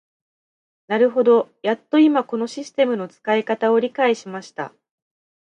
[0.87, 4.73] なるほど、やっと今このシステムの使い方を理解しました。